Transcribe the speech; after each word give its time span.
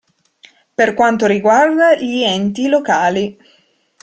Per 0.73 0.95
quanto 0.95 1.27
riguarda 1.27 1.93
gli 1.95 2.23
enti 2.23 2.67
locali. 2.67 3.37